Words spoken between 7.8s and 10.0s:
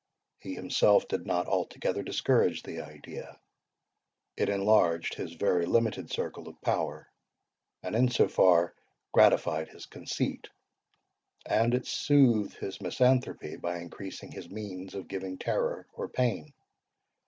and in so far gratified his